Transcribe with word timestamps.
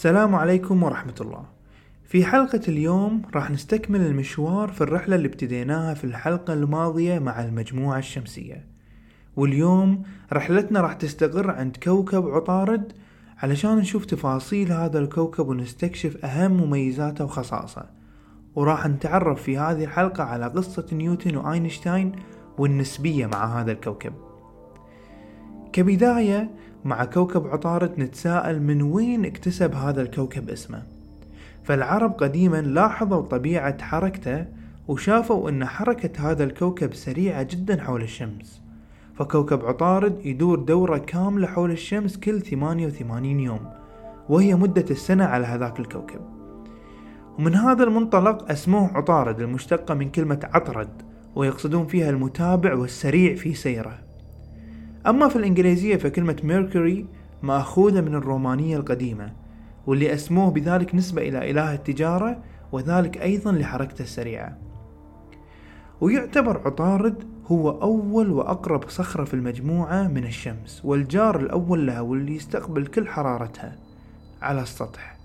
السلام 0.00 0.34
عليكم 0.34 0.82
ورحمة 0.82 1.14
الله. 1.20 1.44
في 2.04 2.24
حلقة 2.24 2.60
اليوم 2.68 3.22
راح 3.34 3.50
نستكمل 3.50 4.00
المشوار 4.00 4.68
في 4.68 4.80
الرحلة 4.80 5.16
اللي 5.16 5.28
ابتديناها 5.28 5.94
في 5.94 6.04
الحلقة 6.04 6.52
الماضية 6.52 7.18
مع 7.18 7.44
المجموعة 7.44 7.98
الشمسية. 7.98 8.64
واليوم 9.36 10.02
رحلتنا 10.32 10.80
راح 10.80 10.92
تستقر 10.92 11.50
عند 11.50 11.76
كوكب 11.82 12.28
عطارد 12.28 12.92
علشان 13.38 13.76
نشوف 13.76 14.04
تفاصيل 14.04 14.72
هذا 14.72 14.98
الكوكب 14.98 15.48
ونستكشف 15.48 16.24
أهم 16.24 16.52
مميزاته 16.52 17.24
وخصائصه. 17.24 17.84
وراح 18.54 18.86
نتعرف 18.86 19.42
في 19.42 19.58
هذه 19.58 19.84
الحلقة 19.84 20.24
على 20.24 20.46
قصة 20.46 20.86
نيوتن 20.92 21.36
وأينشتاين 21.36 22.12
والنسبية 22.58 23.26
مع 23.26 23.60
هذا 23.60 23.72
الكوكب. 23.72 24.12
كبداية 25.72 26.50
مع 26.84 27.04
كوكب 27.04 27.46
عطارد 27.46 27.98
نتساءل 27.98 28.62
من 28.62 28.82
وين 28.82 29.24
اكتسب 29.24 29.74
هذا 29.74 30.02
الكوكب 30.02 30.50
اسمه. 30.50 30.82
فالعرب 31.64 32.12
قديما 32.12 32.60
لاحظوا 32.60 33.22
طبيعة 33.22 33.82
حركته 33.82 34.46
وشافوا 34.88 35.50
أن 35.50 35.64
حركة 35.64 36.30
هذا 36.30 36.44
الكوكب 36.44 36.94
سريعة 36.94 37.42
جدا 37.42 37.82
حول 37.82 38.02
الشمس. 38.02 38.62
فكوكب 39.14 39.64
عطارد 39.64 40.26
يدور 40.26 40.58
دورة 40.58 40.98
كاملة 40.98 41.46
حول 41.46 41.70
الشمس 41.70 42.16
كل 42.16 42.40
88 42.40 43.40
يوم 43.40 43.60
وهي 44.28 44.54
مدة 44.54 44.84
السنة 44.90 45.24
على 45.24 45.46
هذاك 45.46 45.80
الكوكب. 45.80 46.20
ومن 47.38 47.54
هذا 47.54 47.84
المنطلق 47.84 48.50
اسموه 48.50 48.96
عطارد 48.96 49.40
المشتقة 49.40 49.94
من 49.94 50.10
كلمة 50.10 50.40
عطرد 50.54 51.02
ويقصدون 51.34 51.86
فيها 51.86 52.10
المتابع 52.10 52.74
والسريع 52.74 53.34
في 53.34 53.54
سيره. 53.54 54.09
أما 55.06 55.28
في 55.28 55.36
الإنجليزية 55.36 55.96
فكلمة 55.96 56.36
ميركوري 56.44 57.06
مأخوذة 57.42 58.00
من 58.00 58.14
الرومانية 58.14 58.76
القديمة 58.76 59.32
واللي 59.86 60.14
أسموه 60.14 60.50
بذلك 60.50 60.94
نسبة 60.94 61.22
إلى 61.22 61.50
إله 61.50 61.74
التجارة 61.74 62.42
وذلك 62.72 63.22
أيضا 63.22 63.52
لحركته 63.52 64.02
السريعة. 64.02 64.58
ويعتبر 66.00 66.60
عطارد 66.64 67.24
هو 67.46 67.70
أول 67.70 68.30
وأقرب 68.30 68.88
صخرة 68.88 69.24
في 69.24 69.34
المجموعة 69.34 70.08
من 70.08 70.24
الشمس 70.24 70.84
والجار 70.84 71.40
الأول 71.40 71.86
لها 71.86 72.00
واللي 72.00 72.36
يستقبل 72.36 72.86
كل 72.86 73.08
حرارتها 73.08 73.76
على 74.42 74.62
السطح. 74.62 75.16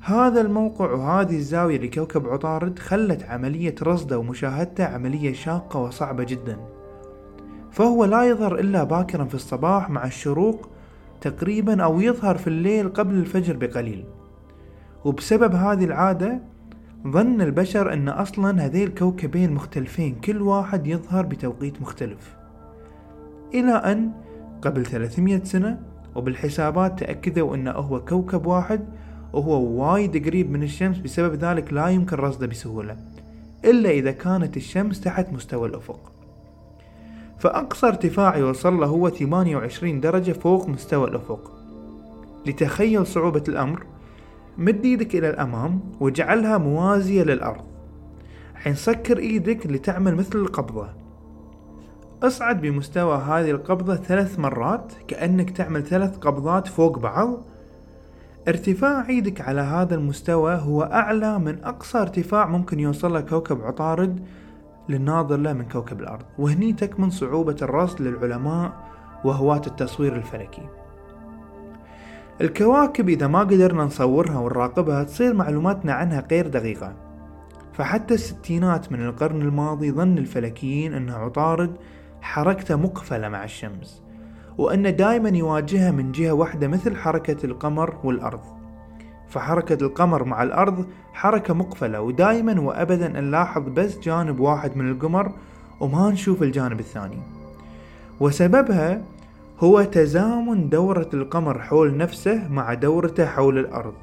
هذا 0.00 0.40
الموقع 0.40 0.92
وهذه 0.92 1.36
الزاوية 1.36 1.78
لكوكب 1.78 2.28
عطارد 2.28 2.78
خلت 2.78 3.22
عملية 3.22 3.74
رصده 3.82 4.18
ومشاهدته 4.18 4.84
عملية 4.84 5.32
شاقة 5.32 5.80
وصعبة 5.80 6.24
جدا. 6.24 6.56
فهو 7.72 8.04
لا 8.04 8.24
يظهر 8.24 8.58
إلا 8.58 8.84
باكرا 8.84 9.24
في 9.24 9.34
الصباح 9.34 9.90
مع 9.90 10.06
الشروق 10.06 10.68
تقريبا 11.20 11.84
أو 11.84 12.00
يظهر 12.00 12.38
في 12.38 12.46
الليل 12.46 12.88
قبل 12.88 13.14
الفجر 13.14 13.56
بقليل. 13.56 14.04
وبسبب 15.04 15.54
هذه 15.54 15.84
العادة 15.84 16.40
ظن 17.08 17.40
البشر 17.40 17.92
أن 17.92 18.08
أصلا 18.08 18.66
هذيل 18.66 18.88
الكوكبين 18.88 19.52
مختلفين 19.52 20.14
كل 20.14 20.42
واحد 20.42 20.86
يظهر 20.86 21.26
بتوقيت 21.26 21.82
مختلف. 21.82 22.36
إلى 23.54 23.72
أن 23.72 24.12
قبل 24.62 24.86
300 24.86 25.44
سنة 25.44 25.80
وبالحسابات 26.14 27.00
تأكدوا 27.00 27.54
أنه 27.54 27.70
هو 27.70 28.04
كوكب 28.04 28.46
واحد 28.46 28.84
وهو 29.32 29.62
وايد 29.62 30.26
قريب 30.26 30.50
من 30.50 30.62
الشمس 30.62 30.98
بسبب 30.98 31.34
ذلك 31.34 31.72
لا 31.72 31.88
يمكن 31.88 32.16
رصده 32.16 32.46
بسهولة 32.46 32.96
إلا 33.64 33.90
إذا 33.90 34.10
كانت 34.10 34.56
الشمس 34.56 35.00
تحت 35.00 35.32
مستوى 35.32 35.68
الأفق. 35.68 36.11
فأقصى 37.42 37.86
ارتفاع 37.86 38.36
يوصل 38.36 38.80
له 38.80 38.86
هو 38.86 39.10
28 39.10 40.00
درجة 40.00 40.32
فوق 40.32 40.68
مستوى 40.68 41.08
الأفق. 41.08 41.52
لتخيل 42.46 43.06
صعوبة 43.06 43.42
الأمر 43.48 43.86
مد 44.58 44.84
إيدك 44.84 45.14
إلى 45.14 45.30
الأمام 45.30 45.80
واجعلها 46.00 46.58
موازية 46.58 47.22
للأرض. 47.22 47.64
حين 48.54 48.74
سكر 48.74 49.18
إيدك 49.18 49.66
لتعمل 49.66 50.14
مثل 50.16 50.38
القبضة. 50.38 50.88
أصعد 52.22 52.60
بمستوى 52.60 53.16
هذه 53.16 53.50
القبضة 53.50 53.96
ثلاث 53.96 54.38
مرات 54.38 54.92
كأنك 55.08 55.50
تعمل 55.50 55.82
ثلاث 55.82 56.18
قبضات 56.18 56.68
فوق 56.68 56.98
بعض. 56.98 57.42
ارتفاع 58.48 59.08
إيدك 59.08 59.40
على 59.40 59.60
هذا 59.60 59.94
المستوى 59.94 60.54
هو 60.54 60.82
أعلى 60.82 61.38
من 61.38 61.64
أقصى 61.64 61.98
ارتفاع 61.98 62.46
ممكن 62.46 62.80
يوصل 62.80 63.12
له 63.12 63.20
كوكب 63.20 63.62
عطارد 63.62 64.20
للناظر 64.88 65.36
له 65.36 65.52
من 65.52 65.68
كوكب 65.68 66.00
الأرض. 66.00 66.24
وهني 66.38 66.72
تكمن 66.72 67.10
صعوبة 67.10 67.56
الرصد 67.62 68.02
للعلماء 68.02 68.72
وهواة 69.24 69.62
التصوير 69.66 70.16
الفلكي. 70.16 70.68
الكواكب 72.40 73.08
إذا 73.08 73.26
ما 73.26 73.40
قدرنا 73.40 73.84
نصورها 73.84 74.38
ونراقبها 74.38 75.04
تصير 75.04 75.34
معلوماتنا 75.34 75.92
عنها 75.92 76.26
غير 76.30 76.46
دقيقة. 76.46 76.92
فحتى 77.72 78.14
الستينات 78.14 78.92
من 78.92 79.06
القرن 79.06 79.42
الماضي 79.42 79.92
ظن 79.92 80.18
الفلكيين 80.18 80.94
أن 80.94 81.10
عطارد 81.10 81.76
حركته 82.20 82.76
مقفلة 82.76 83.28
مع 83.28 83.44
الشمس 83.44 84.02
وأن 84.58 84.96
دائما 84.96 85.28
يواجهها 85.28 85.90
من 85.90 86.12
جهة 86.12 86.32
واحدة 86.32 86.68
مثل 86.68 86.96
حركة 86.96 87.46
القمر 87.46 87.96
والأرض. 88.04 88.61
فحركة 89.32 89.86
القمر 89.86 90.24
مع 90.24 90.42
الأرض 90.42 90.86
حركة 91.12 91.54
مقفلة 91.54 92.00
ودائما 92.00 92.60
وأبدا 92.60 93.08
نلاحظ 93.08 93.62
بس 93.62 93.98
جانب 93.98 94.40
واحد 94.40 94.76
من 94.76 94.90
القمر 94.90 95.32
وما 95.80 96.10
نشوف 96.10 96.42
الجانب 96.42 96.80
الثاني. 96.80 97.18
وسببها 98.20 99.02
هو 99.60 99.82
تزامن 99.82 100.68
دورة 100.68 101.08
القمر 101.14 101.58
حول 101.58 101.96
نفسه 101.96 102.48
مع 102.48 102.74
دورته 102.74 103.26
حول 103.26 103.58
الأرض. 103.58 103.94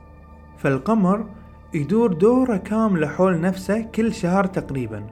فالقمر 0.57 1.25
يدور 1.73 2.13
دورة 2.13 2.57
كاملة 2.57 3.07
حول 3.07 3.41
نفسه 3.41 3.81
كل 3.81 4.13
شهر 4.13 4.45
تقريبا 4.45 5.03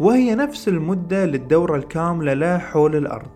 وهي 0.00 0.34
نفس 0.34 0.68
المدة 0.68 1.24
للدورة 1.24 1.76
الكاملة 1.76 2.34
له 2.34 2.58
حول 2.58 2.96
الأرض. 2.96 3.28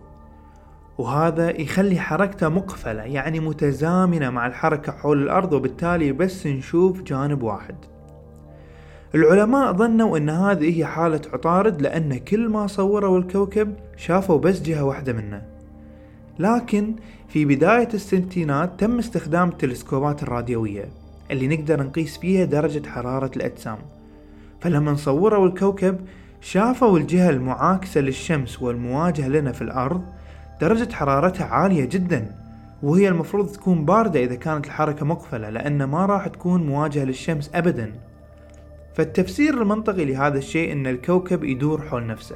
وهذا 1.01 1.61
يخلي 1.61 1.99
حركته 1.99 2.49
مقفلة 2.49 3.03
يعني 3.03 3.39
متزامنة 3.39 4.29
مع 4.29 4.47
الحركة 4.47 4.91
حول 4.91 5.23
الأرض 5.23 5.53
وبالتالي 5.53 6.11
بس 6.11 6.47
نشوف 6.47 7.01
جانب 7.01 7.43
واحد. 7.43 7.75
العلماء 9.15 9.73
ظنوا 9.73 10.17
أن 10.17 10.29
هذه 10.29 10.77
هي 10.77 10.85
حالة 10.85 11.21
عطارد 11.33 11.81
لأن 11.81 12.17
كل 12.17 12.49
ما 12.49 12.67
صوروا 12.67 13.19
الكوكب 13.19 13.73
شافوا 13.97 14.39
بس 14.39 14.61
جهة 14.61 14.83
واحدة 14.83 15.13
منه. 15.13 15.41
لكن 16.39 16.95
في 17.29 17.45
بداية 17.45 17.89
الستينات 17.93 18.79
تم 18.79 18.99
استخدام 18.99 19.49
التلسكوبات 19.49 20.23
الراديوية 20.23 20.85
اللي 21.31 21.47
نقدر 21.47 21.83
نقيس 21.83 22.17
فيها 22.17 22.45
درجة 22.45 22.87
حرارة 22.87 23.31
الأجسام. 23.35 23.77
فلما 24.59 24.95
صوروا 24.95 25.47
الكوكب 25.47 25.99
شافوا 26.41 26.97
الجهة 26.97 27.29
المعاكسة 27.29 28.01
للشمس 28.01 28.61
والمواجهة 28.61 29.27
لنا 29.27 29.51
في 29.51 29.61
الأرض 29.61 30.20
درجة 30.61 30.93
حرارتها 30.93 31.45
عالية 31.45 31.85
جدا 31.85 32.35
وهي 32.83 33.07
المفروض 33.07 33.51
تكون 33.51 33.85
باردة 33.85 34.23
إذا 34.23 34.35
كانت 34.35 34.65
الحركة 34.65 35.05
مقفلة 35.05 35.49
لأن 35.49 35.83
ما 35.83 36.05
راح 36.05 36.27
تكون 36.27 36.63
مواجهة 36.63 37.03
للشمس 37.03 37.51
أبدا. 37.53 37.93
فالتفسير 38.93 39.61
المنطقي 39.61 40.05
لهذا 40.05 40.37
الشيء 40.37 40.71
أن 40.71 40.87
الكوكب 40.87 41.43
يدور 41.43 41.81
حول 41.81 42.07
نفسه. 42.07 42.35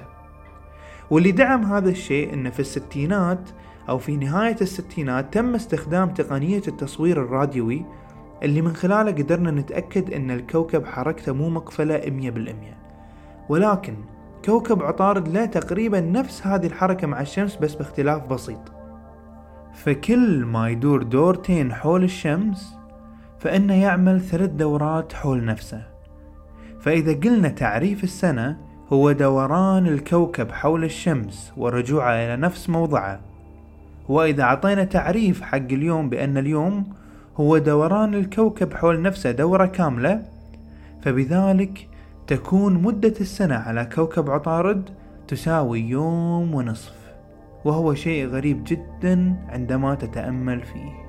واللي 1.09 1.31
دعم 1.31 1.63
هذا 1.63 1.89
الشيء 1.89 2.33
أن 2.33 2.49
في 2.49 2.59
الستينات 2.59 3.49
أو 3.89 3.97
في 3.97 4.17
نهاية 4.17 4.57
الستينات 4.61 5.33
تم 5.33 5.55
استخدام 5.55 6.09
تقنية 6.09 6.61
التصوير 6.67 7.21
الراديوي 7.21 7.85
اللي 8.43 8.61
من 8.61 8.73
خلاله 8.73 9.11
قدرنا 9.11 9.51
نتأكد 9.51 10.13
أن 10.13 10.31
الكوكب 10.31 10.85
حركته 10.85 11.33
مو 11.33 11.49
مقفلة 11.49 11.99
100% 11.99 13.49
ولكن 13.49 13.95
كوكب 14.45 14.83
عطارد 14.83 15.27
له 15.27 15.45
تقريبا 15.45 15.99
نفس 15.99 16.47
هذه 16.47 16.65
الحركة 16.65 17.07
مع 17.07 17.21
الشمس 17.21 17.55
بس 17.55 17.75
باختلاف 17.75 18.27
بسيط. 18.27 18.71
فكل 19.73 20.45
ما 20.45 20.69
يدور 20.69 21.03
دورتين 21.03 21.73
حول 21.73 22.03
الشمس 22.03 22.75
فإنه 23.39 23.73
يعمل 23.73 24.21
ثلاث 24.21 24.49
دورات 24.49 25.13
حول 25.13 25.45
نفسه. 25.45 25.83
فإذا 26.79 27.13
قلنا 27.13 27.49
تعريف 27.49 28.03
السنة 28.03 28.57
هو 28.93 29.11
دوران 29.11 29.87
الكوكب 29.87 30.51
حول 30.51 30.83
الشمس 30.83 31.53
ورجوعه 31.57 32.11
إلى 32.11 32.37
نفس 32.37 32.69
موضعه. 32.69 33.19
وإذا 34.09 34.43
أعطينا 34.43 34.83
تعريف 34.83 35.41
حق 35.41 35.57
اليوم 35.57 36.09
بأن 36.09 36.37
اليوم 36.37 36.93
هو 37.37 37.57
دوران 37.57 38.13
الكوكب 38.13 38.73
حول 38.73 39.01
نفسه 39.01 39.31
دورة 39.31 39.65
كاملة 39.65 40.21
فبذلك 41.01 41.94
تكون 42.27 42.73
مدة 42.73 43.13
السنة 43.21 43.55
على 43.55 43.89
كوكب 43.95 44.29
عطارد 44.29 44.89
تساوي 45.27 45.79
يوم 45.79 46.55
ونصف 46.55 46.95
وهو 47.65 47.93
شيء 47.93 48.27
غريب 48.27 48.63
جدا 48.63 49.35
عندما 49.49 49.95
تتأمل 49.95 50.61
فيه. 50.61 51.04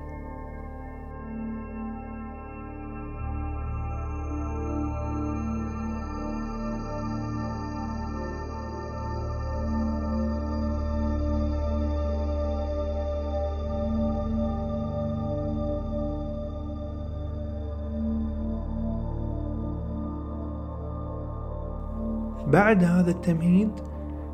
بعد 22.47 22.83
هذا 22.83 23.11
التمهيد 23.11 23.71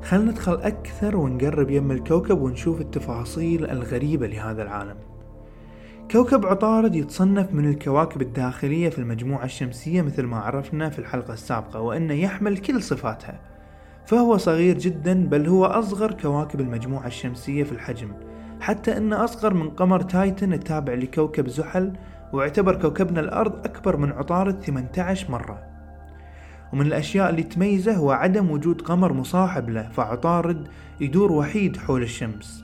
خلنا 0.04 0.32
ندخل 0.32 0.54
أكثر 0.54 1.18
ونقرب 1.18 1.70
يم 1.70 1.92
الكوكب 1.92 2.42
ونشوف 2.42 2.82
التفاصيل 2.82 3.70
الغريبة 3.70 4.28
لهذا 4.28 4.64
العالم. 4.64 4.96
كوكب 6.12 6.46
عطارد 6.46 6.96
يتصنف 6.96 7.54
من 7.54 7.70
الكواكب 7.70 8.22
الداخلية 8.22 8.90
في 8.90 9.00
المجموعة 9.00 9.46
الشمسية 9.46 10.02
مثل 10.02 10.24
ما 10.24 10.38
عرفنا 10.38 10.90
في 10.90 11.00
الحلقة 11.00 11.34
السابقة 11.34 11.80
وأنه 11.80 12.14
يحمل 12.14 12.58
كل 12.58 12.82
صفاتها. 12.82 13.40
فهو 14.06 14.38
صغير 14.38 14.78
جدا 14.78 15.28
بل 15.28 15.48
هو 15.48 15.66
أصغر 15.66 16.12
كواكب 16.12 16.60
المجموعة 16.60 17.08
الشمسية 17.08 17.64
في 17.64 17.72
الحجم. 17.72 18.12
حتى 18.60 18.98
أنه 18.98 19.24
أصغر 19.24 19.54
من 19.54 19.70
قمر 19.70 20.02
تايتن 20.02 20.54
التابع 20.54 20.94
لكوكب 20.94 21.48
زحل 21.48 21.94
واعتبر 22.34 22.82
كوكبنا 22.82 23.20
الأرض 23.20 23.54
أكبر 23.66 23.98
من 23.98 24.12
عطارد 24.12 24.62
18 24.62 25.32
مرة. 25.32 25.73
ومن 26.74 26.86
الأشياء 26.86 27.30
اللي 27.30 27.44
تميزه 27.44 27.96
هو 27.96 28.12
عدم 28.12 28.52
وجود 28.52 28.82
قمر 28.82 29.14
مصاحب 29.14 29.70
له 29.70 29.90
فعطارد 29.90 30.68
يدور 31.02 31.32
وحيد 31.32 31.78
حول 31.78 32.02
الشمس. 32.04 32.64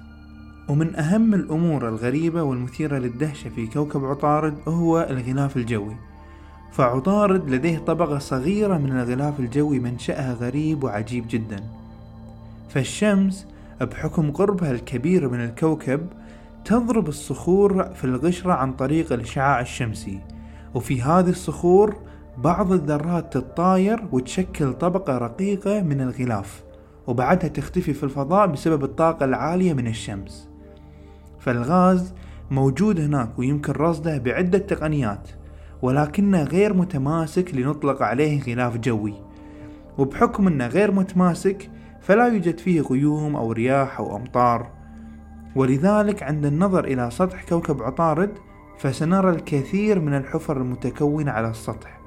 ومن 0.69 0.95
أهم 0.95 1.33
الأمور 1.33 1.89
الغريبة 1.89 2.43
والمثيرة 2.43 2.97
للدهشة 2.97 3.49
في 3.49 3.67
كوكب 3.67 4.05
عطارد 4.05 4.57
هو 4.67 5.07
الغلاف 5.09 5.57
الجوي. 5.57 5.95
فعطارد 6.71 7.49
لديه 7.49 7.77
طبقة 7.77 8.19
صغيرة 8.19 8.77
من 8.77 8.91
الغلاف 8.91 9.39
الجوي 9.39 9.79
منشأها 9.79 10.33
غريب 10.33 10.83
وعجيب 10.83 11.25
جدا. 11.29 11.63
فالشمس 12.69 13.47
بحكم 13.81 14.31
قربها 14.31 14.71
الكبير 14.71 15.29
من 15.29 15.39
الكوكب 15.39 16.07
تضرب 16.65 17.07
الصخور 17.07 17.83
في 17.83 18.03
القشرة 18.03 18.53
عن 18.53 18.73
طريق 18.73 19.13
الإشعاع 19.13 19.61
الشمسي. 19.61 20.19
وفي 20.73 21.01
هذه 21.01 21.29
الصخور 21.29 21.95
بعض 22.43 22.71
الذرات 22.71 23.33
تتطاير 23.33 24.03
وتشكل 24.11 24.73
طبقة 24.73 25.17
رقيقة 25.17 25.81
من 25.81 26.01
الغلاف 26.01 26.63
وبعدها 27.07 27.49
تختفي 27.49 27.93
في 27.93 28.03
الفضاء 28.03 28.47
بسبب 28.47 28.83
الطاقة 28.83 29.25
العالية 29.25 29.73
من 29.73 29.87
الشمس. 29.87 30.49
فالغاز 31.39 32.13
موجود 32.51 32.99
هناك 32.99 33.39
ويمكن 33.39 33.73
رصده 33.73 34.17
بعدة 34.17 34.57
تقنيات 34.57 35.29
ولكنه 35.81 36.43
غير 36.43 36.73
متماسك 36.73 37.55
لنطلق 37.55 38.01
عليه 38.01 38.43
غلاف 38.43 38.77
جوي. 38.77 39.13
وبحكم 39.97 40.47
إنه 40.47 40.67
غير 40.67 40.91
متماسك 40.91 41.69
فلا 42.01 42.27
يوجد 42.27 42.57
فيه 42.57 42.81
غيوم 42.81 43.35
أو 43.35 43.51
رياح 43.51 43.99
أو 43.99 44.17
أمطار. 44.17 44.67
ولذلك 45.55 46.23
عند 46.23 46.45
النظر 46.45 46.85
إلى 46.85 47.11
سطح 47.11 47.43
كوكب 47.43 47.83
عطارد 47.83 48.31
فسنرى 48.77 49.29
الكثير 49.29 49.99
من 49.99 50.13
الحفر 50.13 50.57
المتكونة 50.57 51.31
على 51.31 51.49
السطح. 51.49 51.98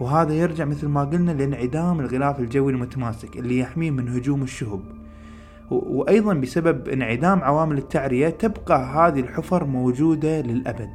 وهذا 0.00 0.34
يرجع 0.34 0.64
مثل 0.64 0.88
ما 0.88 1.04
قلنا 1.04 1.30
لانعدام 1.32 2.00
الغلاف 2.00 2.40
الجوي 2.40 2.72
المتماسك 2.72 3.36
اللي 3.36 3.58
يحميه 3.58 3.90
من 3.90 4.08
هجوم 4.08 4.42
الشهب. 4.42 4.80
وأيضا 5.70 6.34
بسبب 6.34 6.88
انعدام 6.88 7.42
عوامل 7.42 7.78
التعرية 7.78 8.28
تبقى 8.28 8.84
هذه 8.84 9.20
الحفر 9.20 9.64
موجودة 9.64 10.40
للأبد. 10.40 10.90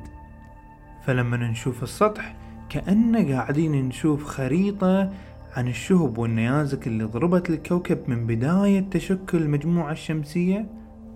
فلما 1.05 1.37
نشوف 1.37 1.83
السطح 1.83 2.35
كأننا 2.69 3.35
قاعدين 3.35 3.87
نشوف 3.87 4.23
خريطة 4.23 5.11
عن 5.55 5.67
الشهب 5.67 6.17
والنيازك 6.17 6.87
اللي 6.87 7.03
ضربت 7.03 7.49
الكوكب 7.49 7.99
من 8.07 8.27
بداية 8.27 8.89
تشكل 8.89 9.37
المجموعة 9.37 9.91
الشمسية 9.91 10.65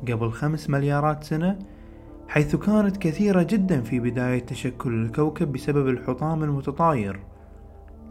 قبل 0.08 0.32
خمس 0.32 0.70
مليارات 0.70 1.24
سنة 1.24 1.60
حيث 2.28 2.56
كانت 2.56 2.98
كثيرة 2.98 3.44
جدا 3.44 3.82
في 3.82 4.00
بداية 4.00 4.40
تشكل 4.40 4.94
الكوكب 4.94 5.52
بسبب 5.52 5.88
الحطام 5.88 6.44
المتطاير. 6.44 7.20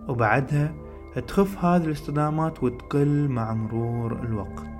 وبعدها 0.08 0.74
تخف 1.26 1.64
هذه 1.64 1.84
الاصطدامات 1.84 2.62
وتقل 2.62 3.28
مع 3.28 3.54
مرور 3.54 4.12
الوقت. 4.12 4.70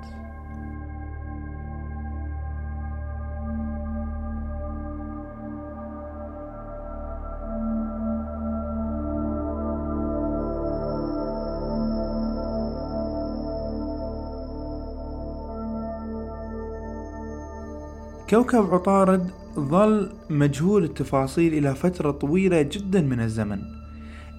كوكب 18.30 18.74
عطارد 18.74 19.30
ظل 19.58 20.12
مجهول 20.30 20.84
التفاصيل 20.84 21.54
إلى 21.54 21.74
فترة 21.74 22.10
طويلة 22.10 22.62
جدا 22.62 23.00
من 23.00 23.20
الزمن. 23.20 23.79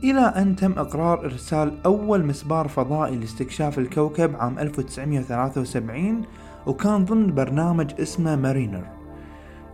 إلى 0.03 0.21
أن 0.21 0.55
تم 0.55 0.71
إقرار 0.71 1.25
إرسال 1.25 1.73
أول 1.85 2.25
مسبار 2.25 2.67
فضائي 2.67 3.17
لاستكشاف 3.17 3.79
الكوكب 3.79 4.35
عام 4.35 4.59
1973 4.59 6.21
وكان 6.65 7.05
ضمن 7.05 7.33
برنامج 7.33 8.01
اسمه 8.01 8.35
مارينر. 8.35 8.83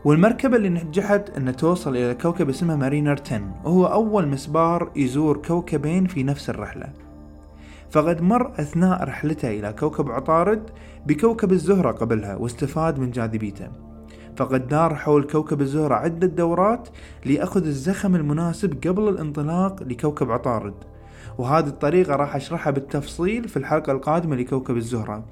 والمركبة 0.06 0.57
اللي 0.57 0.69
نجحت 0.69 1.29
أن 1.38 1.56
توصل 1.56 1.95
إلى 1.95 2.13
كوكب 2.13 2.50
اسمه 2.50 2.75
مارينر 2.75 3.15
10 3.25 3.41
وهو 3.63 3.85
أول 3.85 4.27
مسبار 4.27 4.91
يزور 4.95 5.38
كوكبين 5.38 6.07
في 6.07 6.24
نفس 6.24 6.50
الرحلة. 6.50 6.89
فقد 7.91 8.22
مر 8.22 8.51
أثناء 8.60 9.03
رحلته 9.03 9.60
إلى 9.60 9.74
كوكب 9.74 10.12
عطارد 10.12 10.69
بكوكب 11.05 11.51
الزهرة 11.51 11.91
قبلها 11.91 12.36
واستفاد 12.36 13.00
من 13.00 13.12
جاذبيته. 13.12 13.87
فقد 14.38 14.67
دار 14.67 14.96
حول 14.96 15.24
كوكب 15.24 15.62
الزهرة 15.62 15.96
عدة 15.96 16.27
دورات 16.27 16.89
ليأخذ 17.25 17.65
الزخم 17.65 18.15
المناسب 18.15 18.88
قبل 18.88 19.10
الانطلاق 19.10 19.84
لكوكب 19.84 20.32
عطارد. 20.32 20.74
وهذه 21.38 21.67
الطريقة 21.67 22.15
راح 22.15 22.36
أشرحها 22.36 22.72
بالتفصيل 22.72 23.48
في 23.48 23.58
الحلقة 23.58 23.91
القادمة 23.91 24.36
لكوكب 24.36 24.77
الزهرة. 24.77 25.25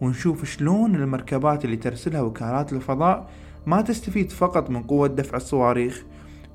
ونشوف 0.00 0.44
شلون 0.44 0.94
المركبات 0.94 1.64
اللي 1.64 1.76
ترسلها 1.76 2.20
وكالات 2.20 2.72
الفضاء 2.72 3.30
ما 3.66 3.80
تستفيد 3.80 4.30
فقط 4.30 4.70
من 4.70 4.82
قوة 4.82 5.08
دفع 5.08 5.36
الصواريخ 5.36 6.04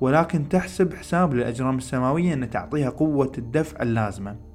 ولكن 0.00 0.48
تحسب 0.48 0.94
حساب 0.94 1.34
للأجرام 1.34 1.78
السماوية 1.78 2.34
أن 2.34 2.50
تعطيها 2.50 2.90
قوة 2.90 3.32
الدفع 3.38 3.82
اللازمة. 3.82 4.53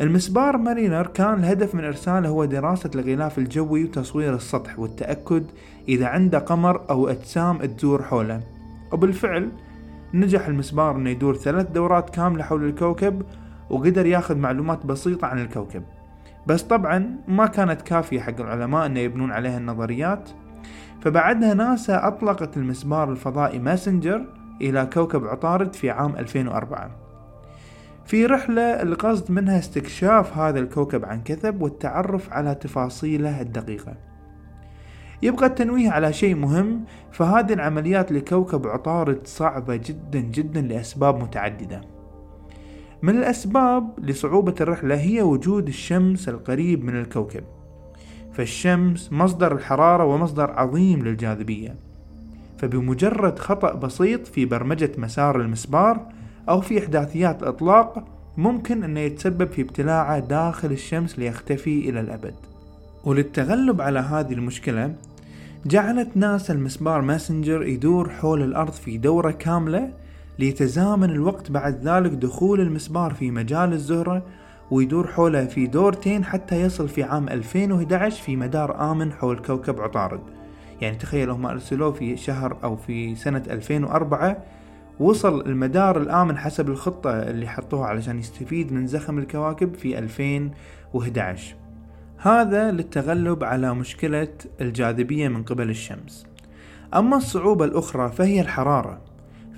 المسبار 0.00 0.56
مارينر 0.56 1.06
كان 1.06 1.34
الهدف 1.34 1.74
من 1.74 1.84
إرساله 1.84 2.28
هو 2.28 2.44
دراسة 2.44 2.90
الغلاف 2.94 3.38
الجوي 3.38 3.84
وتصوير 3.84 4.34
السطح 4.34 4.78
والتأكد 4.78 5.44
إذا 5.88 6.06
عنده 6.06 6.38
قمر 6.38 6.90
أو 6.90 7.08
أجسام 7.08 7.58
تدور 7.58 8.02
حوله. 8.02 8.40
وبالفعل 8.92 9.48
نجح 10.14 10.46
المسبار 10.46 10.96
أنه 10.96 11.10
يدور 11.10 11.36
ثلاث 11.36 11.70
دورات 11.70 12.10
كاملة 12.10 12.44
حول 12.44 12.64
الكوكب 12.64 13.22
وقدر 13.70 14.06
ياخذ 14.06 14.36
معلومات 14.36 14.86
بسيطة 14.86 15.26
عن 15.26 15.38
الكوكب. 15.38 15.82
بس 16.46 16.62
طبعا 16.62 17.16
ما 17.28 17.46
كانت 17.46 17.82
كافية 17.82 18.20
حق 18.20 18.40
العلماء 18.40 18.86
أنه 18.86 19.00
يبنون 19.00 19.32
عليها 19.32 19.58
النظريات. 19.58 20.30
فبعدها 21.00 21.54
ناسا 21.54 22.08
أطلقت 22.08 22.56
المسبار 22.56 23.10
الفضائي 23.10 23.58
ماسنجر 23.58 24.26
إلى 24.60 24.86
كوكب 24.92 25.26
عطارد 25.26 25.74
في 25.74 25.90
عام 25.90 26.16
2004 26.16 26.99
في 28.10 28.26
رحلة 28.26 28.82
القصد 28.82 29.30
منها 29.30 29.58
استكشاف 29.58 30.38
هذا 30.38 30.58
الكوكب 30.60 31.04
عن 31.04 31.22
كثب 31.22 31.62
والتعرف 31.62 32.32
على 32.32 32.54
تفاصيله 32.54 33.40
الدقيقة. 33.40 33.94
يبقى 35.22 35.46
التنويه 35.46 35.90
على 35.90 36.12
شيء 36.12 36.34
مهم 36.34 36.84
فهذه 37.12 37.52
العمليات 37.52 38.12
لكوكب 38.12 38.66
عطارد 38.66 39.26
صعبة 39.26 39.76
جدا 39.76 40.20
جدا 40.20 40.60
لأسباب 40.60 41.22
متعددة. 41.22 41.80
من 43.02 43.16
الأسباب 43.18 43.90
لصعوبة 43.98 44.54
الرحلة 44.60 45.00
هي 45.00 45.22
وجود 45.22 45.68
الشمس 45.68 46.28
القريب 46.28 46.84
من 46.84 46.96
الكوكب. 47.00 47.44
فالشمس 48.32 49.12
مصدر 49.12 49.52
الحرارة 49.52 50.04
ومصدر 50.04 50.50
عظيم 50.50 51.04
للجاذبية. 51.04 51.74
فبمجرد 52.58 53.38
خطأ 53.38 53.74
بسيط 53.74 54.26
في 54.26 54.44
برمجة 54.44 54.92
مسار 54.98 55.40
المسبار 55.40 56.19
أو 56.50 56.60
في 56.60 56.78
إحداثيات 56.78 57.42
إطلاق 57.42 58.04
ممكن 58.36 58.84
أنه 58.84 59.00
يتسبب 59.00 59.50
في 59.50 59.62
ابتلاعه 59.62 60.18
داخل 60.18 60.72
الشمس 60.72 61.18
ليختفي 61.18 61.90
إلى 61.90 62.00
الأبد. 62.00 62.34
وللتغلب 63.04 63.80
على 63.80 63.98
هذه 63.98 64.32
المشكلة 64.32 64.94
جعلت 65.66 66.08
ناسا 66.14 66.54
المسبار 66.54 67.00
ماسنجر 67.00 67.62
يدور 67.62 68.10
حول 68.10 68.42
الأرض 68.42 68.72
في 68.72 68.98
دورة 68.98 69.30
كاملة 69.30 69.90
ليتزامن 70.38 71.10
الوقت 71.10 71.50
بعد 71.50 71.88
ذلك 71.88 72.10
دخول 72.10 72.60
المسبار 72.60 73.14
في 73.14 73.30
مجال 73.30 73.72
الزهرة 73.72 74.22
ويدور 74.70 75.06
حوله 75.06 75.44
في 75.44 75.66
دورتين 75.66 76.24
حتى 76.24 76.60
يصل 76.60 76.88
في 76.88 77.02
عام 77.02 77.28
2011 77.28 78.22
في 78.22 78.36
مدار 78.36 78.92
آمن 78.92 79.12
حول 79.12 79.38
كوكب 79.38 79.80
عطارد. 79.80 80.20
يعني 80.80 80.96
تخيل 80.96 81.30
هم 81.30 81.46
أرسلوه 81.46 81.92
في 81.92 82.16
شهر 82.16 82.56
أو 82.64 82.76
في 82.76 83.14
سنة 83.14 83.42
2004 83.50 84.36
وصل 85.00 85.40
المدار 85.46 86.02
الآمن 86.02 86.38
حسب 86.38 86.68
الخطة 86.68 87.10
اللي 87.10 87.48
حطوها 87.48 87.86
علشان 87.86 88.18
يستفيد 88.18 88.72
من 88.72 88.86
زخم 88.86 89.18
الكواكب 89.18 89.74
في 89.74 89.98
2011 89.98 91.56
هذا 92.22 92.70
للتغلب 92.70 93.44
على 93.44 93.74
مشكلة 93.74 94.28
الجاذبية 94.60 95.28
من 95.28 95.42
قبل 95.42 95.70
الشمس. 95.70 96.26
أما 96.94 97.16
الصعوبة 97.16 97.64
الأخرى 97.64 98.08
فهي 98.08 98.40
الحرارة. 98.40 99.00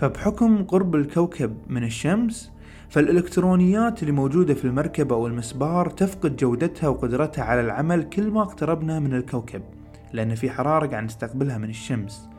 فبحكم 0.00 0.64
قرب 0.64 0.94
الكوكب 0.94 1.56
من 1.66 1.84
الشمس 1.84 2.52
فالإلكترونيات 2.90 4.02
اللي 4.02 4.12
موجودة 4.12 4.54
في 4.54 4.64
المركبة 4.64 5.14
أو 5.14 5.26
المسبار 5.26 5.90
تفقد 5.90 6.36
جودتها 6.36 6.88
وقدرتها 6.88 7.44
على 7.44 7.60
العمل 7.60 8.02
كل 8.02 8.30
ما 8.30 8.42
اقتربنا 8.42 8.98
من 8.98 9.14
الكوكب 9.14 9.62
لأن 10.12 10.34
في 10.34 10.50
حرارة 10.50 10.86
قاعد 10.86 11.04
نستقبلها 11.04 11.58
من 11.58 11.70
الشمس. 11.70 12.31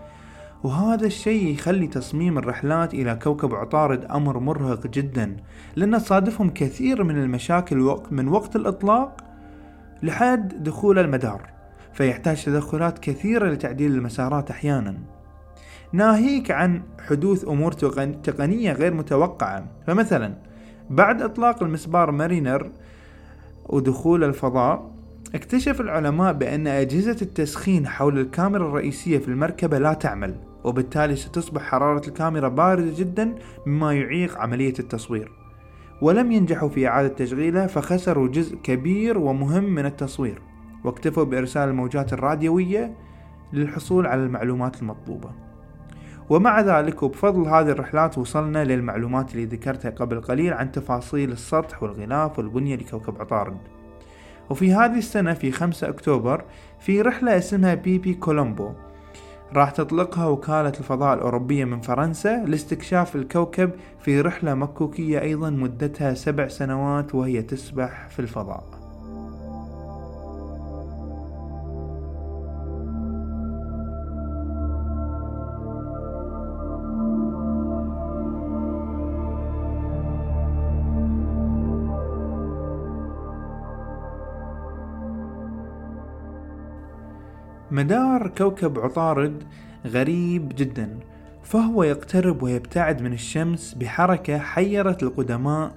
وهذا 0.63 1.05
الشيء 1.05 1.53
يخلي 1.53 1.88
تصميم 1.88 2.38
الرحلات 2.38 2.93
إلى 2.93 3.15
كوكب 3.15 3.55
عطارد 3.55 4.05
أمر 4.05 4.39
مرهق 4.39 4.88
جدا 4.88 5.38
لأن 5.75 5.98
تصادفهم 5.98 6.50
كثير 6.50 7.03
من 7.03 7.17
المشاكل 7.17 7.98
من 8.12 8.27
وقت 8.27 8.55
الإطلاق 8.55 9.17
لحد 10.03 10.63
دخول 10.63 11.00
المدار 11.00 11.50
فيحتاج 11.93 12.46
تدخلات 12.46 13.00
كثيرة 13.00 13.50
لتعديل 13.50 13.91
المسارات 13.91 14.51
أحيانا. 14.51 14.98
ناهيك 15.91 16.51
عن 16.51 16.82
حدوث 17.08 17.48
أمور 17.48 17.72
تقنية 18.24 18.72
غير 18.72 18.93
متوقعة 18.93 19.65
فمثلا 19.88 20.34
بعد 20.89 21.22
إطلاق 21.22 21.63
المسبار 21.63 22.12
مارينر 22.12 22.72
ودخول 23.70 24.24
الفضاء 24.24 24.91
اكتشف 25.36 25.82
العلماء 25.82 26.34
بأن 26.34 26.67
أجهزة 26.67 27.17
التسخين 27.22 27.88
حول 27.88 28.20
الكاميرا 28.20 28.67
الرئيسية 28.67 29.17
في 29.17 29.27
المركبة 29.27 29.79
لا 29.79 29.93
تعمل. 29.93 30.52
وبالتالي 30.63 31.15
ستصبح 31.15 31.62
حرارة 31.62 32.08
الكاميرا 32.08 32.48
باردة 32.48 32.93
جدا 32.98 33.36
مما 33.65 33.93
يعيق 33.93 34.38
عملية 34.38 34.74
التصوير. 34.79 35.32
ولم 36.01 36.32
ينجحوا 36.32 36.70
في 36.70 36.88
إعادة 36.88 37.08
تشغيله 37.08 37.67
فخسروا 37.67 38.27
جزء 38.27 38.55
كبير 38.55 39.17
ومهم 39.17 39.63
من 39.63 39.86
التصوير 39.86 40.41
واكتفوا 40.84 41.24
بإرسال 41.24 41.70
الموجات 41.70 42.13
الراديوية 42.13 42.93
للحصول 43.53 44.08
على 44.08 44.24
المعلومات 44.24 44.82
المطلوبة. 44.82 45.29
ومع 46.29 46.62
ذلك 46.62 47.03
وبفضل 47.03 47.41
هذه 47.41 47.70
الرحلات 47.70 48.17
وصلنا 48.17 48.63
للمعلومات 48.63 49.34
اللي 49.36 49.46
ذكرتها 49.46 49.91
قبل 49.91 50.22
قليل 50.22 50.53
عن 50.53 50.72
تفاصيل 50.72 51.32
السطح 51.32 51.84
والغلاف 51.84 52.39
والبنية 52.39 52.75
لكوكب 52.75 53.22
عطارد. 53.22 53.58
وفي 54.50 54.74
هذه 54.74 54.98
السنة 54.98 55.34
في 55.34 55.51
5 55.51 55.89
أكتوبر 55.89 56.43
في 56.79 57.01
رحلة 57.01 57.38
اسمها 57.38 57.74
بي 57.74 57.98
بي 57.98 58.13
كولومبو. 58.13 58.70
راح 59.55 59.72
تطلقها 59.72 60.27
وكالة 60.27 60.74
الفضاء 60.79 61.13
الأوروبية 61.13 61.65
من 61.65 61.81
فرنسا 61.81 62.45
لاستكشاف 62.45 63.15
الكوكب 63.15 63.72
في 64.00 64.22
رحلة 64.22 64.53
مكوكية 64.53 65.22
أيضا 65.22 65.50
مدتها 65.50 66.13
سبع 66.13 66.48
سنوات 66.48 67.15
وهي 67.15 67.41
تسبح 67.41 68.07
في 68.07 68.19
الفضاء. 68.19 68.83
مدار 87.74 88.27
كوكب 88.27 88.80
عطارد 88.80 89.44
غريب 89.86 90.56
جدا 90.56 91.00
فهو 91.44 91.84
يقترب 91.84 92.44
ويبتعد 92.44 93.01
من 93.01 93.13
الشمس 93.13 93.74
بحركة 93.74 94.38
حيرت 94.38 95.03
القدماء 95.03 95.72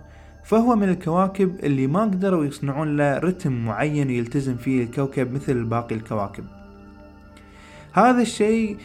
فهو 0.44 0.76
من 0.76 0.88
الكواكب 0.88 1.64
اللي 1.64 1.86
ما 1.86 2.02
قدروا 2.02 2.44
يصنعون 2.44 2.96
له 2.96 3.18
رتم 3.18 3.64
معين 3.64 4.10
يلتزم 4.10 4.56
فيه 4.56 4.84
الكوكب 4.84 5.32
مثل 5.32 5.64
باقي 5.64 5.94
الكواكب. 5.94 6.44
هذا 7.92 8.22
الشيء 8.22 8.76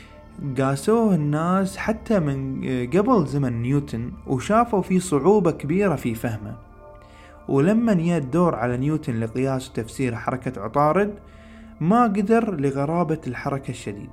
قاسوه 0.60 1.15
الناس 1.15 1.77
حتى 1.77 2.20
من 2.20 2.62
قبل 2.88 3.25
زمن 3.25 3.62
نيوتن 3.62 4.12
وشافوا 4.27 4.82
فيه 4.82 5.00
صعوبة 5.00 5.51
كبيرة 5.51 5.96
في 5.96 6.15
فهمه. 6.15 6.56
ولما 7.48 7.94
جاء 7.94 8.18
الدور 8.18 8.56
على 8.56 8.77
نيوتن 8.77 9.20
لقياس 9.20 9.70
وتفسير 9.70 10.15
حركة 10.15 10.62
عطارد 10.62 11.13
ما 11.82 12.04
قدر 12.04 12.56
لغرابة 12.60 13.22
الحركة 13.28 13.70
الشديد. 13.70 14.10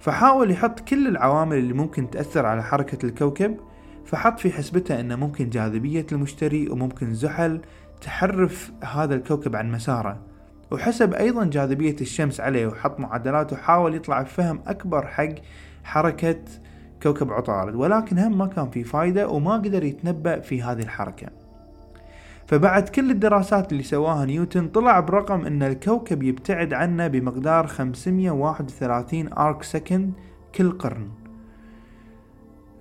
فحاول 0.00 0.50
يحط 0.50 0.80
كل 0.80 1.06
العوامل 1.06 1.56
اللي 1.56 1.72
ممكن 1.72 2.10
تأثر 2.10 2.46
على 2.46 2.62
حركة 2.62 3.06
الكوكب 3.06 3.56
فحط 4.04 4.40
في 4.40 4.52
حسبته 4.52 5.00
أنه 5.00 5.16
ممكن 5.16 5.50
جاذبية 5.50 6.06
المشتري 6.12 6.68
وممكن 6.68 7.14
زحل 7.14 7.60
تحرف 8.00 8.72
هذا 8.84 9.14
الكوكب 9.14 9.56
عن 9.56 9.72
مساره. 9.72 10.18
وحسب 10.70 11.14
أيضا 11.14 11.44
جاذبية 11.44 11.96
الشمس 12.00 12.40
عليه 12.40 12.66
وحط 12.66 13.00
معادلات 13.00 13.52
وحاول 13.52 13.94
يطلع 13.94 14.22
بفهم 14.22 14.60
أكبر 14.66 15.06
حق 15.06 15.34
حركة 15.84 16.40
كوكب 17.02 17.32
عطارد. 17.32 17.74
ولكن 17.74 18.18
هم 18.18 18.38
ما 18.38 18.46
كان 18.46 18.70
في 18.70 18.84
فايدة 18.84 19.28
وما 19.28 19.52
قدر 19.52 19.84
يتنبأ 19.84 20.40
في 20.40 20.62
هذه 20.62 20.82
الحركة. 20.82 21.47
فبعد 22.48 22.88
كل 22.88 23.10
الدراسات 23.10 23.72
اللي 23.72 23.82
سواها 23.82 24.24
نيوتن 24.24 24.68
طلع 24.68 25.00
برقم 25.00 25.46
إن 25.46 25.62
الكوكب 25.62 26.22
يبتعد 26.22 26.72
عنا 26.72 27.08
بمقدار 27.08 27.66
531 27.66 29.32
arc 29.32 29.62
second 29.62 30.12
كل 30.54 30.70
قرن. 30.70 31.08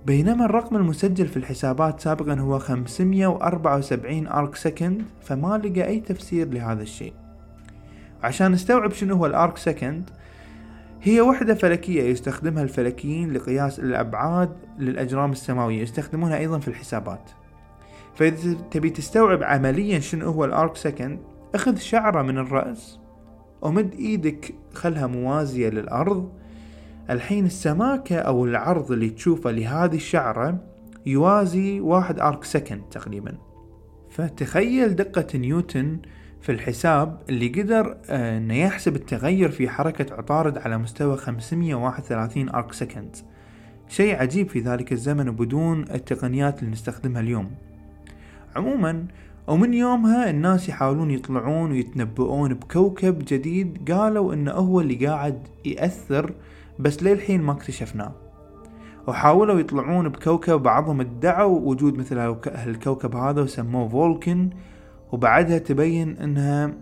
بينما 0.06 0.46
الرقم 0.46 0.76
المسجل 0.76 1.28
في 1.28 1.38
الحسابات 1.38 2.00
سابقا 2.00 2.34
هو 2.40 2.60
574 2.60 4.28
arc 4.28 4.56
second 4.56 5.04
فما 5.22 5.58
لقى 5.58 5.88
أي 5.88 6.00
تفسير 6.00 6.54
لهذا 6.54 6.82
الشيء. 6.82 7.14
عشان 8.24 8.52
نستوعب 8.52 8.92
شنو 8.92 9.16
هو 9.16 9.26
ال 9.26 9.34
arc 9.34 9.58
second 9.58 10.10
هي 11.02 11.22
وحدة 11.22 11.56
فلكية 11.56 12.04
يستخدمها 12.04 12.64
الفلكيين 12.64 13.34
لقياس 13.34 13.80
الأبعاد 13.80 14.50
للأجرام 14.80 15.32
السماوية 15.32 15.82
يستخدمونها 15.82 16.38
أيضا 16.38 16.60
في 16.60 16.68
الحسابات. 16.68 17.32
فإذا 18.18 18.54
تبي 18.72 18.90
تستوعب 18.90 19.44
عمليا 19.44 20.00
شنو 20.00 20.32
هو 20.32 20.46
ال 20.46 20.53
arc 20.53 20.76
second 20.76 21.20
أخذ 21.56 21.78
شعرة 21.78 22.22
من 22.22 22.38
الرأس 22.38 23.00
ومد 23.62 23.94
إيدك 23.94 24.56
خلها 24.74 25.08
موازية 25.08 25.70
للأرض. 25.70 26.32
الحين 27.10 27.46
السماكة 27.46 28.16
أو 28.16 28.46
العرض 28.46 28.92
اللي 28.92 29.10
تشوفه 29.10 29.52
لهذه 29.52 29.96
الشعرة 29.96 30.64
يوازي 31.06 31.80
واحد 31.80 32.20
arc 32.20 32.44
second 32.44 32.82
تقريبا. 32.92 33.38
فتخيل 34.10 34.96
دقة 34.96 35.38
نيوتن 35.38 36.00
في 36.42 36.52
الحساب 36.52 37.22
اللي 37.30 37.48
قدر 37.48 37.98
آه، 38.10 38.38
إنه 38.38 38.54
يحسب 38.54 38.96
التغير 38.96 39.50
في 39.50 39.70
حركة 39.70 40.16
عطارد 40.16 40.58
على 40.58 40.78
مستوى 40.78 41.18
531 41.18 42.50
arc 42.50 42.74
second. 42.74 43.16
شيء 43.88 44.16
عجيب 44.16 44.50
في 44.50 44.60
ذلك 44.60 44.92
الزمن 44.92 45.30
وبدون 45.30 45.84
التقنيات 45.84 46.60
اللي 46.60 46.72
نستخدمها 46.72 47.22
اليوم. 47.22 47.67
عموما 48.56 49.06
ومن 49.48 49.74
يومها 49.74 50.30
الناس 50.30 50.70
يحاولون 50.70 51.12
يطلعون 51.12 51.72
ويتنبؤون 51.72 52.54
بكوكب 52.54 53.20
جديد 53.28 53.92
قالوا 53.92 54.34
إنه 54.34 54.52
هو 54.52 54.82
اللي 54.82 55.08
قاعد 55.08 55.48
يأثر 55.66 56.34
بس 56.80 57.04
للحين 57.04 57.42
ما 57.42 57.52
اكتشفناه. 57.52 58.12
وحاولوا 59.08 59.60
يطلعون 59.60 60.10
بكوكب 60.10 60.64
بعضهم 60.64 61.02
ادعوا 61.02 61.60
وجود 61.60 61.98
مثل 61.98 62.18
هالكوكب 62.48 63.16
هذا 63.16 63.42
وسموه 63.42 63.88
فولكن 63.88 64.50
وبعدها 65.12 65.58
تبين 65.58 66.18
إنها 66.18 66.74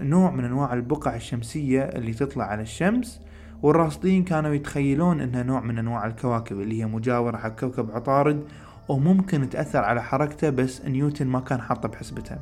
نوع 0.00 0.30
من 0.30 0.44
أنواع 0.44 0.72
البقع 0.72 1.16
الشمسية 1.16 1.82
اللي 1.82 2.12
تطلع 2.12 2.44
على 2.44 2.62
الشمس 2.62 3.20
والراصدين 3.62 4.24
كانوا 4.24 4.54
يتخيلون 4.54 5.20
إنها 5.20 5.42
نوع 5.42 5.60
من 5.60 5.78
أنواع 5.78 6.06
الكواكب 6.06 6.60
اللي 6.60 6.82
هي 6.82 6.86
مجاورة 6.86 7.36
حق 7.36 7.60
كوكب 7.60 7.90
عطارد 7.90 8.44
وممكن 8.90 9.48
تأثر 9.48 9.78
على 9.78 10.02
حركته 10.02 10.50
بس 10.50 10.84
نيوتن 10.84 11.26
ما 11.26 11.40
كان 11.40 11.60
حاطه 11.60 11.88
بحسبته. 11.88 12.38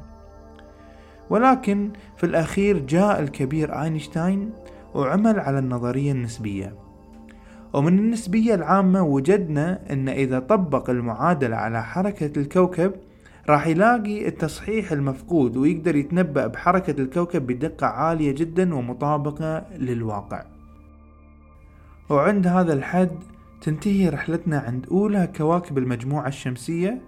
ولكن 1.31 1.91
في 2.17 2.25
الأخير 2.25 2.79
جاء 2.79 3.21
الكبير 3.21 3.83
أينشتاين 3.83 4.53
وعمل 4.95 5.41
على 5.41 5.59
النظرية 5.59 6.13
النسبية. 6.13 6.75
ومن 7.73 7.99
النسبية 7.99 8.55
العامة 8.55 9.03
وجدنا 9.03 9.93
أن 9.93 10.09
إذا 10.09 10.39
طبق 10.39 10.91
المعادلة 10.91 11.57
على 11.57 11.83
حركة 11.83 12.41
الكوكب 12.41 12.93
راح 13.49 13.67
يلاقي 13.67 14.29
التصحيح 14.29 14.93
المفقود 14.93 15.57
ويقدر 15.57 15.97
يتنبأ 15.97 16.47
بحركة 16.47 17.01
الكوكب 17.01 17.47
بدقة 17.47 17.87
عالية 17.87 18.33
جدا 18.33 18.75
ومطابقة 18.75 19.65
للواقع. 19.77 20.45
وعند 22.11 22.47
هذا 22.47 22.73
الحد 22.73 23.19
تنتهي 23.61 24.09
رحلتنا 24.09 24.59
عند 24.59 24.87
أولى 24.91 25.29
كواكب 25.37 25.79
المجموعة 25.79 26.29
الشمسية. 26.29 27.01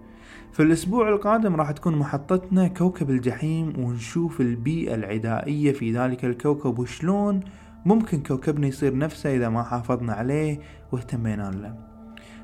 في 0.53 0.63
الأسبوع 0.63 1.09
القادم 1.09 1.57
راح 1.57 1.71
تكون 1.71 1.97
محطتنا 1.97 2.69
كوكب 2.69 3.11
الجحيم 3.11 3.85
ونشوف 3.85 4.41
البيئة 4.41 4.95
العدائية 4.95 5.73
في 5.73 5.93
ذلك 5.93 6.25
الكوكب 6.25 6.79
وشلون 6.79 7.41
ممكن 7.85 8.23
كوكبنا 8.23 8.67
يصير 8.67 8.99
نفسه 8.99 9.37
إذا 9.37 9.49
ما 9.49 9.63
حافظنا 9.63 10.13
عليه 10.13 10.61
واهتمينا 10.93 11.51
له. 11.51 11.75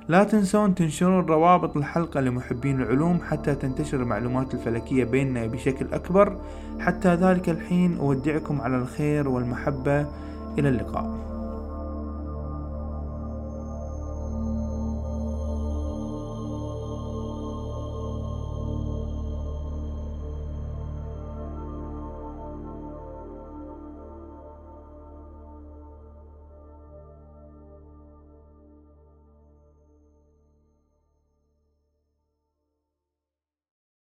لا 0.08 0.25
تنسون 0.25 0.75
تنشرون 0.75 1.26
روابط 1.26 1.76
الحلقة 1.76 2.20
لمحبين 2.20 2.80
العلوم 2.82 3.20
حتى 3.28 3.54
تنتشر 3.54 4.02
المعلومات 4.02 4.54
الفلكية 4.54 5.04
بيننا 5.04 5.46
بشكل 5.46 5.86
أكبر. 5.92 6.40
حتى 6.80 7.14
ذلك 7.14 7.48
الحين 7.48 7.96
أودعكم 7.96 8.60
على 8.60 8.76
الخير 8.76 9.28
والمحبة. 9.28 10.00
إلى 10.58 10.68
اللقاء. 10.68 11.36